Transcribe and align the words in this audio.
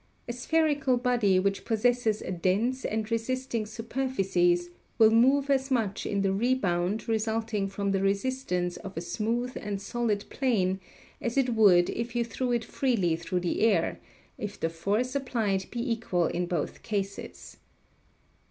A 0.27 0.33
spherical 0.33 0.97
body 0.97 1.37
which 1.37 1.63
possesses 1.63 2.23
a 2.23 2.31
dense 2.31 2.85
and 2.85 3.11
resisting 3.11 3.67
superficies 3.67 4.71
will 4.97 5.11
move 5.11 5.47
as 5.51 5.69
much 5.69 6.07
in 6.07 6.23
the 6.23 6.33
rebound 6.33 7.07
resulting 7.07 7.67
from 7.67 7.91
the 7.91 8.01
resistance 8.01 8.77
of 8.77 8.97
a 8.97 8.99
smooth 9.01 9.51
and 9.57 9.79
solid 9.79 10.25
plane 10.31 10.79
as 11.21 11.37
it 11.37 11.49
would 11.53 11.91
if 11.91 12.15
you 12.15 12.25
threw 12.25 12.51
it 12.51 12.65
freely 12.65 13.15
through 13.15 13.41
the 13.41 13.61
air, 13.61 13.99
if 14.39 14.59
the 14.59 14.69
force 14.71 15.13
applied 15.13 15.67
be 15.69 15.91
equal 15.91 16.25
in 16.25 16.47
both 16.47 16.81
cases. 16.81 17.57